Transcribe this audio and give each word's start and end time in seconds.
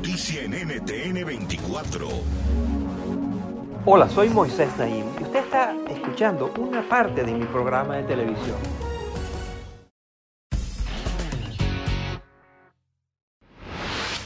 Noticia 0.00 0.44
en 0.44 0.52
NTN 0.52 1.26
24. 1.26 2.08
Hola, 3.84 4.08
soy 4.08 4.30
Moisés 4.30 4.74
Naim 4.78 5.04
y 5.20 5.24
usted 5.24 5.40
está 5.40 5.76
escuchando 5.90 6.50
una 6.58 6.88
parte 6.88 7.22
de 7.22 7.34
mi 7.34 7.44
programa 7.44 7.98
de 7.98 8.04
televisión. 8.04 8.56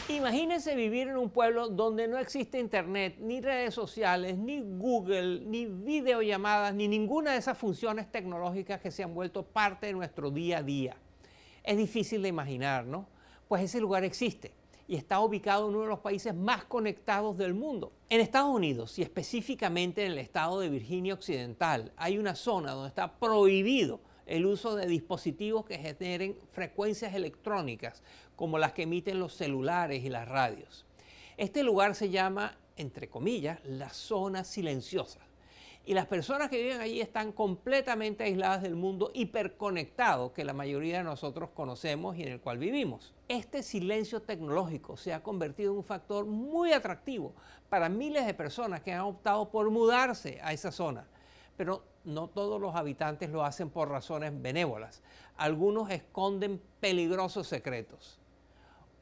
Imagínense 0.08 0.77
vivir 0.77 1.08
en 1.08 1.16
un 1.16 1.31
pueblo 1.31 1.69
donde 1.69 2.06
no 2.06 2.19
existe 2.19 2.61
internet, 2.61 3.16
ni 3.19 3.41
redes 3.41 3.75
sociales, 3.75 4.38
ni 4.38 4.61
Google, 4.61 5.41
ni 5.41 5.66
videollamadas, 5.66 6.72
ni 6.72 6.86
ninguna 6.86 7.33
de 7.33 7.38
esas 7.38 7.59
funciones 7.59 8.12
tecnológicas 8.12 8.81
que 8.81 8.92
se 8.92 9.03
han 9.03 9.12
vuelto 9.12 9.42
parte 9.42 9.86
de 9.86 9.92
nuestro 9.94 10.31
día 10.31 10.59
a 10.59 10.62
día. 10.62 10.97
Es 11.64 11.77
difícil 11.77 12.22
de 12.22 12.28
imaginar, 12.28 12.86
¿no? 12.86 13.09
Pues 13.48 13.64
ese 13.64 13.81
lugar 13.81 14.05
existe 14.05 14.53
y 14.87 14.97
está 14.97 15.21
ubicado 15.21 15.69
en 15.69 15.75
uno 15.75 15.83
de 15.83 15.89
los 15.89 16.01
países 16.01 16.35
más 16.35 16.65
conectados 16.65 17.37
del 17.39 17.55
mundo. 17.55 17.93
En 18.09 18.21
Estados 18.21 18.55
Unidos 18.55 18.99
y 18.99 19.03
específicamente 19.03 20.05
en 20.05 20.13
el 20.13 20.19
estado 20.19 20.61
de 20.61 20.69
Virginia 20.69 21.15
Occidental 21.15 21.93
hay 21.97 22.19
una 22.19 22.35
zona 22.35 22.73
donde 22.73 22.89
está 22.89 23.19
prohibido 23.19 24.01
el 24.27 24.47
uso 24.47 24.75
de 24.75 24.87
dispositivos 24.87 25.65
que 25.67 25.79
generen 25.79 26.37
frecuencias 26.53 27.15
electrónicas 27.15 28.03
como 28.37 28.59
las 28.59 28.73
que 28.73 28.83
emiten 28.83 29.19
los 29.19 29.35
celulares 29.35 30.05
y 30.05 30.09
las 30.09 30.29
radios. 30.29 30.87
Este 31.37 31.62
lugar 31.62 31.95
se 31.95 32.11
llama, 32.11 32.57
entre 32.77 33.09
comillas, 33.09 33.59
la 33.65 33.91
zona 33.91 34.45
silenciosa. 34.45 35.21
Y 35.87 35.93
las 35.93 36.07
personas 36.07 36.49
que 36.49 36.63
viven 36.63 36.81
allí 36.81 37.03
están 37.03 37.33
completamente 37.33 38.25
aisladas 38.25 38.63
del 38.63 38.75
mundo 38.75 39.11
hiperconectado 39.13 40.33
que 40.33 40.43
la 40.43 40.55
mayoría 40.55 40.99
de 40.99 41.05
nosotros 41.05 41.51
conocemos 41.51 42.17
y 42.17 42.23
en 42.23 42.29
el 42.29 42.41
cual 42.41 42.57
vivimos. 42.57 43.13
Este 43.29 43.63
silencio 43.63 44.23
tecnológico 44.23 44.97
se 44.97 45.12
ha 45.12 45.23
convertido 45.23 45.73
en 45.73 45.79
un 45.79 45.85
factor 45.85 46.25
muy 46.25 46.73
atractivo 46.73 47.35
para 47.69 47.91
miles 47.91 48.25
de 48.25 48.33
personas 48.33 48.81
que 48.81 48.93
han 48.93 49.03
optado 49.03 49.51
por 49.51 49.69
mudarse 49.69 50.41
a 50.43 50.55
esa 50.55 50.73
zona. 50.73 51.06
Pero 51.55 51.84
no 52.05 52.28
todos 52.28 52.59
los 52.59 52.75
habitantes 52.75 53.28
lo 53.28 53.44
hacen 53.44 53.69
por 53.69 53.91
razones 53.91 54.33
benévolas. 54.41 55.03
Algunos 55.37 55.91
esconden 55.91 56.62
peligrosos 56.81 57.47
secretos. 57.47 58.19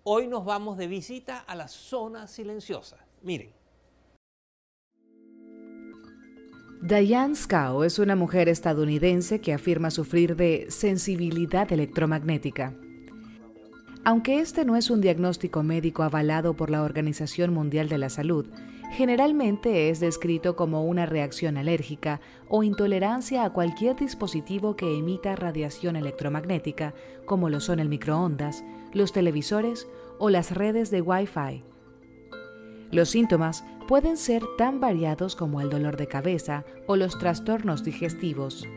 Hoy 0.02 0.26
nos 0.26 0.44
vamos 0.44 0.76
de 0.76 0.88
visita 0.88 1.38
a 1.38 1.54
la 1.54 1.68
zona 1.68 2.26
silenciosa. 2.26 2.96
Miren. 3.22 3.61
Diane 6.82 7.36
Scow 7.36 7.84
es 7.84 8.00
una 8.00 8.16
mujer 8.16 8.48
estadounidense 8.48 9.40
que 9.40 9.52
afirma 9.52 9.92
sufrir 9.92 10.34
de 10.34 10.66
sensibilidad 10.68 11.72
electromagnética. 11.72 12.74
Aunque 14.02 14.40
este 14.40 14.64
no 14.64 14.76
es 14.76 14.90
un 14.90 15.00
diagnóstico 15.00 15.62
médico 15.62 16.02
avalado 16.02 16.54
por 16.54 16.70
la 16.70 16.82
Organización 16.82 17.54
Mundial 17.54 17.88
de 17.88 17.98
la 17.98 18.08
Salud, 18.08 18.46
generalmente 18.90 19.90
es 19.90 20.00
descrito 20.00 20.56
como 20.56 20.84
una 20.84 21.06
reacción 21.06 21.56
alérgica 21.56 22.20
o 22.48 22.64
intolerancia 22.64 23.44
a 23.44 23.52
cualquier 23.52 23.94
dispositivo 23.94 24.74
que 24.74 24.98
emita 24.98 25.36
radiación 25.36 25.94
electromagnética, 25.94 26.94
como 27.26 27.48
lo 27.48 27.60
son 27.60 27.78
el 27.78 27.88
microondas, 27.88 28.64
los 28.92 29.12
televisores 29.12 29.86
o 30.18 30.30
las 30.30 30.50
redes 30.50 30.90
de 30.90 31.00
Wi-Fi. 31.00 31.62
Los 32.92 33.08
síntomas 33.08 33.64
pueden 33.88 34.18
ser 34.18 34.42
tan 34.58 34.78
variados 34.78 35.34
como 35.34 35.62
el 35.62 35.70
dolor 35.70 35.96
de 35.96 36.06
cabeza 36.06 36.66
o 36.86 36.96
los 36.96 37.18
trastornos 37.18 37.82
digestivos. 37.82 38.68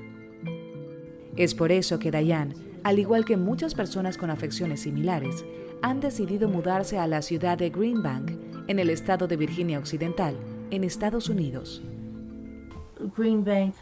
Es 1.35 1.53
por 1.53 1.73
eso 1.73 1.99
que 1.99 2.11
Diane, 2.11 2.55
al 2.83 2.97
igual 2.97 3.25
que 3.25 3.35
muchas 3.35 3.75
personas 3.75 4.17
con 4.17 4.29
afecciones 4.29 4.83
similares, 4.83 5.43
han 5.81 5.99
decidido 5.99 6.47
mudarse 6.47 6.97
a 6.97 7.07
la 7.07 7.21
ciudad 7.21 7.57
de 7.57 7.69
Greenbank, 7.69 8.31
en 8.67 8.79
el 8.79 8.89
estado 8.89 9.27
de 9.27 9.35
Virginia 9.35 9.79
Occidental, 9.79 10.37
en 10.71 10.85
Estados 10.85 11.27
Unidos. 11.27 11.83
Greenbank 13.17 13.75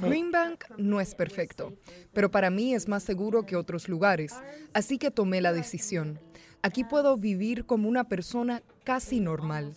Greenbank 0.00 0.64
no 0.78 1.00
es 1.00 1.14
perfecto, 1.14 1.74
pero 2.14 2.30
para 2.30 2.48
mí 2.48 2.74
es 2.74 2.88
más 2.88 3.02
seguro 3.02 3.44
que 3.44 3.56
otros 3.56 3.86
lugares, 3.86 4.34
así 4.72 4.96
que 4.96 5.10
tomé 5.10 5.42
la 5.42 5.52
decisión. 5.52 6.18
Aquí 6.62 6.82
puedo 6.82 7.16
vivir 7.16 7.66
como 7.66 7.88
una 7.88 8.04
persona 8.04 8.62
casi 8.84 9.20
normal. 9.20 9.74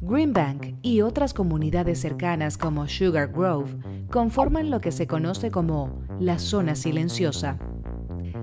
Greenbank 0.00 0.76
y 0.82 1.02
otras 1.02 1.34
comunidades 1.34 2.00
cercanas 2.00 2.56
como 2.56 2.88
Sugar 2.88 3.28
Grove 3.32 3.76
conforman 4.10 4.70
lo 4.70 4.80
que 4.80 4.92
se 4.92 5.06
conoce 5.06 5.50
como 5.50 6.02
la 6.18 6.38
zona 6.38 6.74
silenciosa. 6.74 7.58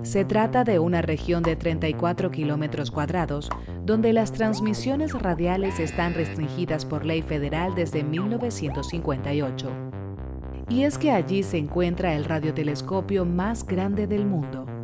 Se 0.02 0.24
trata 0.24 0.62
de 0.62 0.78
una 0.78 1.02
región 1.02 1.42
de 1.42 1.56
34 1.56 2.30
kilómetros 2.30 2.92
cuadrados 2.92 3.50
donde 3.84 4.12
las 4.12 4.32
transmisiones 4.32 5.12
radiales 5.12 5.80
están 5.80 6.14
restringidas 6.14 6.84
por 6.84 7.04
ley 7.04 7.22
federal 7.22 7.74
desde 7.74 8.04
1958. 8.04 9.70
Y 10.68 10.84
es 10.84 10.96
que 10.96 11.10
allí 11.10 11.42
se 11.42 11.58
encuentra 11.58 12.14
el 12.14 12.24
radiotelescopio 12.24 13.24
más 13.24 13.66
grande 13.66 14.06
del 14.06 14.24
mundo. 14.26 14.77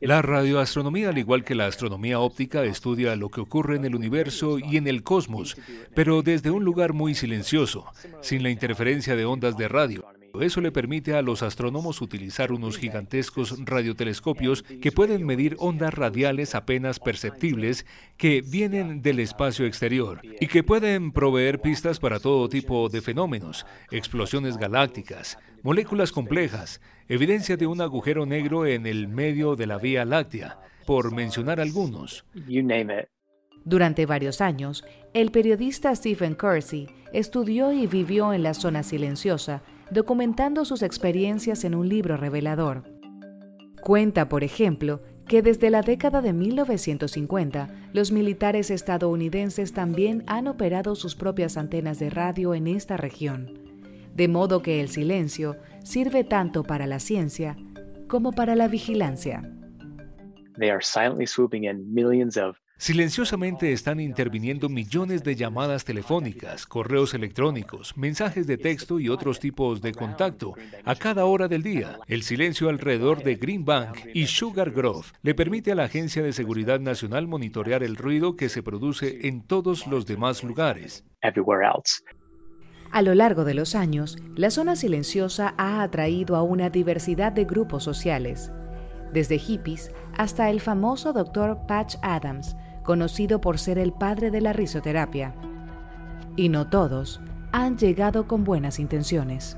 La 0.00 0.20
radioastronomía, 0.20 1.10
al 1.10 1.18
igual 1.18 1.44
que 1.44 1.54
la 1.54 1.66
astronomía 1.66 2.18
óptica, 2.18 2.64
estudia 2.64 3.14
lo 3.14 3.28
que 3.28 3.40
ocurre 3.40 3.76
en 3.76 3.84
el 3.84 3.94
universo 3.94 4.58
y 4.58 4.76
en 4.76 4.88
el 4.88 5.04
cosmos, 5.04 5.56
pero 5.94 6.22
desde 6.22 6.50
un 6.50 6.64
lugar 6.64 6.92
muy 6.92 7.14
silencioso, 7.14 7.86
sin 8.20 8.42
la 8.42 8.50
interferencia 8.50 9.14
de 9.14 9.26
ondas 9.26 9.56
de 9.56 9.68
radio. 9.68 10.04
Eso 10.38 10.60
le 10.60 10.72
permite 10.72 11.14
a 11.14 11.22
los 11.22 11.42
astrónomos 11.42 12.00
utilizar 12.00 12.52
unos 12.52 12.78
gigantescos 12.78 13.56
radiotelescopios 13.64 14.62
que 14.62 14.92
pueden 14.92 15.26
medir 15.26 15.56
ondas 15.58 15.92
radiales 15.92 16.54
apenas 16.54 17.00
perceptibles 17.00 17.84
que 18.16 18.42
vienen 18.42 19.02
del 19.02 19.18
espacio 19.18 19.66
exterior 19.66 20.20
y 20.40 20.46
que 20.46 20.62
pueden 20.62 21.12
proveer 21.12 21.60
pistas 21.60 21.98
para 21.98 22.20
todo 22.20 22.48
tipo 22.48 22.88
de 22.88 23.02
fenómenos, 23.02 23.66
explosiones 23.90 24.56
galácticas, 24.56 25.38
moléculas 25.62 26.12
complejas, 26.12 26.80
evidencia 27.08 27.56
de 27.56 27.66
un 27.66 27.80
agujero 27.80 28.24
negro 28.24 28.66
en 28.66 28.86
el 28.86 29.08
medio 29.08 29.56
de 29.56 29.66
la 29.66 29.78
Vía 29.78 30.04
Láctea, 30.04 30.58
por 30.86 31.12
mencionar 31.12 31.60
algunos. 31.60 32.24
Durante 33.64 34.06
varios 34.06 34.40
años, 34.40 34.84
el 35.12 35.30
periodista 35.30 35.94
Stephen 35.94 36.34
Kersey 36.34 36.88
estudió 37.12 37.72
y 37.72 37.86
vivió 37.86 38.32
en 38.32 38.42
la 38.42 38.54
zona 38.54 38.82
silenciosa 38.82 39.62
documentando 39.90 40.64
sus 40.64 40.82
experiencias 40.82 41.64
en 41.64 41.74
un 41.74 41.88
libro 41.88 42.16
revelador. 42.16 42.84
Cuenta, 43.80 44.28
por 44.28 44.44
ejemplo, 44.44 45.02
que 45.26 45.42
desde 45.42 45.70
la 45.70 45.82
década 45.82 46.22
de 46.22 46.32
1950, 46.32 47.68
los 47.92 48.10
militares 48.10 48.70
estadounidenses 48.70 49.72
también 49.72 50.24
han 50.26 50.48
operado 50.48 50.96
sus 50.96 51.14
propias 51.14 51.56
antenas 51.56 51.98
de 51.98 52.10
radio 52.10 52.54
en 52.54 52.66
esta 52.66 52.96
región, 52.96 53.58
de 54.14 54.28
modo 54.28 54.60
que 54.60 54.80
el 54.80 54.88
silencio 54.88 55.56
sirve 55.84 56.24
tanto 56.24 56.64
para 56.64 56.86
la 56.86 56.98
ciencia 56.98 57.56
como 58.08 58.32
para 58.32 58.56
la 58.56 58.66
vigilancia. 58.66 59.48
Silenciosamente 62.80 63.74
están 63.74 64.00
interviniendo 64.00 64.70
millones 64.70 65.22
de 65.22 65.36
llamadas 65.36 65.84
telefónicas, 65.84 66.64
correos 66.64 67.12
electrónicos, 67.12 67.94
mensajes 67.94 68.46
de 68.46 68.56
texto 68.56 68.98
y 68.98 69.10
otros 69.10 69.38
tipos 69.38 69.82
de 69.82 69.92
contacto 69.92 70.54
a 70.86 70.94
cada 70.94 71.26
hora 71.26 71.46
del 71.46 71.62
día. 71.62 71.98
El 72.06 72.22
silencio 72.22 72.70
alrededor 72.70 73.22
de 73.22 73.34
Green 73.34 73.66
Bank 73.66 73.98
y 74.14 74.28
Sugar 74.28 74.70
Grove 74.70 75.08
le 75.20 75.34
permite 75.34 75.72
a 75.72 75.74
la 75.74 75.84
Agencia 75.84 76.22
de 76.22 76.32
Seguridad 76.32 76.80
Nacional 76.80 77.28
monitorear 77.28 77.82
el 77.82 77.96
ruido 77.96 78.34
que 78.34 78.48
se 78.48 78.62
produce 78.62 79.28
en 79.28 79.42
todos 79.42 79.86
los 79.86 80.06
demás 80.06 80.42
lugares. 80.42 81.04
A 82.92 83.02
lo 83.02 83.14
largo 83.14 83.44
de 83.44 83.52
los 83.52 83.74
años, 83.74 84.16
la 84.36 84.50
zona 84.50 84.74
silenciosa 84.74 85.54
ha 85.58 85.82
atraído 85.82 86.34
a 86.34 86.42
una 86.42 86.70
diversidad 86.70 87.30
de 87.30 87.44
grupos 87.44 87.84
sociales, 87.84 88.50
desde 89.12 89.38
hippies 89.38 89.92
hasta 90.16 90.48
el 90.48 90.62
famoso 90.62 91.12
Dr. 91.12 91.66
Patch 91.66 91.96
Adams, 92.00 92.56
conocido 92.90 93.40
por 93.40 93.60
ser 93.60 93.78
el 93.78 93.92
padre 93.92 94.32
de 94.32 94.40
la 94.40 94.52
risoterapia. 94.52 95.32
Y 96.34 96.48
no 96.48 96.70
todos 96.70 97.20
han 97.52 97.78
llegado 97.78 98.26
con 98.26 98.42
buenas 98.42 98.80
intenciones. 98.80 99.56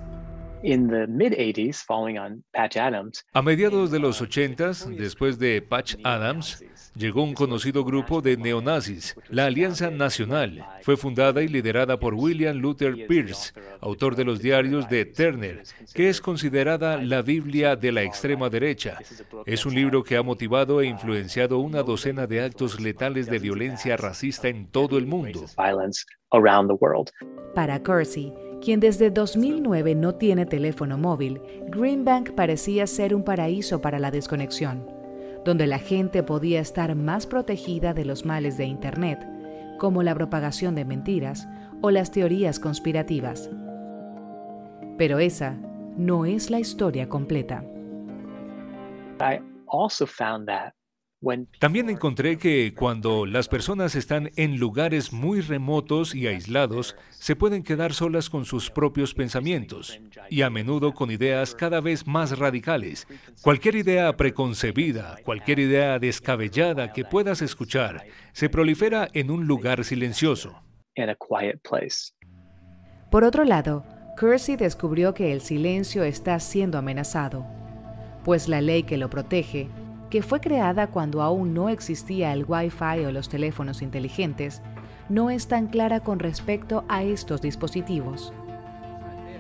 A 3.32 3.42
mediados 3.42 3.90
de 3.90 3.98
los 3.98 4.20
80, 4.20 4.72
después 4.96 5.38
de 5.38 5.60
Patch 5.60 5.96
Adams, 6.04 6.64
llegó 6.94 7.22
un 7.22 7.34
conocido 7.34 7.84
grupo 7.84 8.22
de 8.22 8.36
neonazis, 8.36 9.16
la 9.28 9.46
Alianza 9.46 9.90
Nacional. 9.90 10.64
Fue 10.82 10.96
fundada 10.96 11.42
y 11.42 11.48
liderada 11.48 11.98
por 11.98 12.14
William 12.14 12.56
Luther 12.56 13.06
Pierce, 13.08 13.52
autor 13.80 14.14
de 14.14 14.24
los 14.24 14.40
diarios 14.40 14.88
de 14.88 15.04
Turner, 15.04 15.62
que 15.94 16.08
es 16.08 16.20
considerada 16.20 16.96
la 16.96 17.22
Biblia 17.22 17.74
de 17.74 17.92
la 17.92 18.02
extrema 18.02 18.48
derecha. 18.48 18.98
Es 19.46 19.66
un 19.66 19.74
libro 19.74 20.04
que 20.04 20.16
ha 20.16 20.22
motivado 20.22 20.80
e 20.80 20.86
influenciado 20.86 21.58
una 21.58 21.82
docena 21.82 22.26
de 22.26 22.44
actos 22.44 22.80
letales 22.80 23.26
de 23.26 23.38
violencia 23.38 23.96
racista 23.96 24.48
en 24.48 24.66
todo 24.68 24.98
el 24.98 25.06
mundo. 25.06 25.46
Para 27.54 27.82
Kersey, 27.82 28.32
quien 28.62 28.80
desde 28.80 29.10
2009 29.10 29.94
no 29.96 30.14
tiene 30.14 30.46
teléfono 30.46 30.96
móvil, 30.96 31.42
Greenbank 31.66 32.30
parecía 32.30 32.86
ser 32.86 33.14
un 33.14 33.24
paraíso 33.24 33.80
para 33.80 33.98
la 33.98 34.10
desconexión, 34.10 34.88
donde 35.44 35.66
la 35.66 35.80
gente 35.80 36.22
podía 36.22 36.60
estar 36.60 36.94
más 36.94 37.26
protegida 37.26 37.92
de 37.92 38.04
los 38.04 38.24
males 38.24 38.56
de 38.56 38.64
Internet, 38.64 39.18
como 39.78 40.04
la 40.04 40.14
propagación 40.14 40.76
de 40.76 40.84
mentiras 40.84 41.48
o 41.80 41.90
las 41.90 42.12
teorías 42.12 42.60
conspirativas. 42.60 43.50
Pero 44.96 45.18
esa 45.18 45.58
no 45.96 46.24
es 46.24 46.48
la 46.50 46.60
historia 46.60 47.08
completa. 47.08 47.64
También 51.60 51.88
encontré 51.88 52.36
que 52.36 52.74
cuando 52.74 53.26
las 53.26 53.46
personas 53.48 53.94
están 53.94 54.30
en 54.36 54.58
lugares 54.58 55.12
muy 55.12 55.40
remotos 55.40 56.16
y 56.16 56.26
aislados, 56.26 56.96
se 57.10 57.36
pueden 57.36 57.62
quedar 57.62 57.94
solas 57.94 58.28
con 58.28 58.44
sus 58.44 58.70
propios 58.70 59.14
pensamientos 59.14 60.00
y 60.28 60.42
a 60.42 60.50
menudo 60.50 60.94
con 60.94 61.12
ideas 61.12 61.54
cada 61.54 61.80
vez 61.80 62.08
más 62.08 62.36
radicales. 62.38 63.06
Cualquier 63.40 63.76
idea 63.76 64.16
preconcebida, 64.16 65.16
cualquier 65.24 65.60
idea 65.60 66.00
descabellada 66.00 66.92
que 66.92 67.04
puedas 67.04 67.40
escuchar, 67.40 68.04
se 68.32 68.48
prolifera 68.48 69.08
en 69.12 69.30
un 69.30 69.46
lugar 69.46 69.84
silencioso. 69.84 70.60
Por 73.10 73.24
otro 73.24 73.44
lado, 73.44 73.84
Kersey 74.19 74.56
descubrió 74.56 75.14
que 75.14 75.32
el 75.32 75.40
silencio 75.40 76.02
está 76.02 76.40
siendo 76.40 76.78
amenazado, 76.78 77.46
pues 78.24 78.48
la 78.48 78.60
ley 78.60 78.82
que 78.82 78.96
lo 78.96 79.08
protege 79.08 79.69
que 80.12 80.20
fue 80.20 80.40
creada 80.40 80.88
cuando 80.88 81.22
aún 81.22 81.54
no 81.54 81.70
existía 81.70 82.34
el 82.34 82.44
Wi-Fi 82.46 83.06
o 83.06 83.12
los 83.12 83.30
teléfonos 83.30 83.80
inteligentes, 83.80 84.60
no 85.08 85.30
es 85.30 85.48
tan 85.48 85.68
clara 85.68 86.00
con 86.00 86.18
respecto 86.18 86.84
a 86.86 87.02
estos 87.02 87.40
dispositivos. 87.40 88.30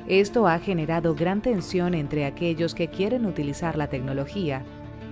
Esto 0.08 0.48
ha 0.48 0.58
generado 0.58 1.14
gran 1.14 1.42
tensión 1.42 1.92
entre 1.92 2.24
aquellos 2.24 2.74
que 2.74 2.88
quieren 2.88 3.26
utilizar 3.26 3.76
la 3.76 3.88
tecnología 3.88 4.64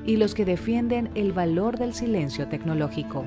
y 0.06 0.16
los 0.16 0.34
que 0.34 0.46
defienden 0.46 1.10
el 1.14 1.34
valor 1.34 1.76
del 1.76 1.92
silencio 1.92 2.48
tecnológico. 2.48 3.26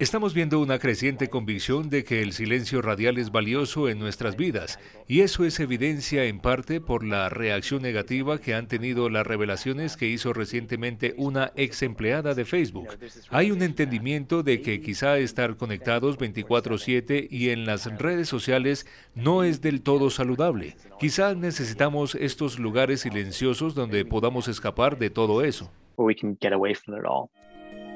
Estamos 0.00 0.32
viendo 0.32 0.60
una 0.60 0.78
creciente 0.78 1.28
convicción 1.28 1.90
de 1.90 2.04
que 2.04 2.22
el 2.22 2.32
silencio 2.32 2.80
radial 2.80 3.18
es 3.18 3.30
valioso 3.30 3.86
en 3.86 3.98
nuestras 3.98 4.34
vidas, 4.34 4.78
y 5.06 5.20
eso 5.20 5.44
es 5.44 5.60
evidencia 5.60 6.24
en 6.24 6.40
parte 6.40 6.80
por 6.80 7.04
la 7.04 7.28
reacción 7.28 7.82
negativa 7.82 8.40
que 8.40 8.54
han 8.54 8.66
tenido 8.66 9.10
las 9.10 9.26
revelaciones 9.26 9.98
que 9.98 10.06
hizo 10.06 10.32
recientemente 10.32 11.12
una 11.18 11.52
ex 11.54 11.82
empleada 11.82 12.32
de 12.32 12.46
Facebook. 12.46 12.88
Hay 13.28 13.50
un 13.50 13.60
entendimiento 13.60 14.42
de 14.42 14.62
que 14.62 14.80
quizá 14.80 15.18
estar 15.18 15.58
conectados 15.58 16.16
24/7 16.16 17.28
y 17.30 17.50
en 17.50 17.66
las 17.66 17.84
redes 17.98 18.26
sociales 18.26 18.86
no 19.14 19.44
es 19.44 19.60
del 19.60 19.82
todo 19.82 20.08
saludable. 20.08 20.78
Quizá 20.98 21.34
necesitamos 21.34 22.14
estos 22.14 22.58
lugares 22.58 23.02
silenciosos 23.02 23.74
donde 23.74 24.06
podamos 24.06 24.48
escapar 24.48 24.98
de 24.98 25.10
todo 25.10 25.44
eso. 25.44 25.70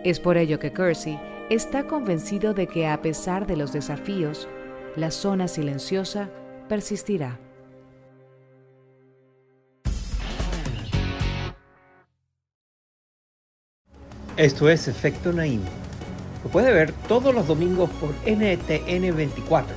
Es 0.04 0.20
por 0.20 0.36
ello 0.36 0.58
que 0.58 0.70
Kersey 0.70 1.18
está 1.48 1.86
convencido 1.86 2.52
de 2.52 2.66
que 2.66 2.86
a 2.86 3.00
pesar 3.00 3.46
de 3.46 3.56
los 3.56 3.72
desafíos, 3.72 4.46
la 4.96 5.10
zona 5.10 5.48
silenciosa 5.48 6.28
persistirá. 6.68 7.40
Esto 14.36 14.68
es 14.68 14.88
Efecto 14.88 15.32
Naim. 15.32 15.62
Lo 16.42 16.50
puede 16.50 16.70
ver 16.70 16.92
todos 17.08 17.34
los 17.34 17.46
domingos 17.46 17.88
por 17.98 18.10
NTN 18.26 19.16
24, 19.16 19.74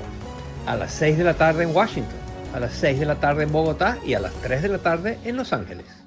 a 0.66 0.76
las 0.76 0.92
6 0.92 1.20
de 1.20 1.24
la 1.24 1.36
tarde 1.36 1.64
en 1.64 1.74
Washington, 1.74 2.20
a 2.54 2.60
las 2.60 2.74
6 2.74 3.00
de 3.00 3.06
la 3.06 3.16
tarde 3.16 3.44
en 3.44 3.54
Bogotá 3.54 3.98
y 4.06 4.14
a 4.14 4.20
las 4.20 4.34
3 4.42 4.62
de 4.62 4.68
la 4.68 4.80
tarde 4.80 5.20
en 5.24 5.38
Los 5.38 5.54
Ángeles. 5.54 6.07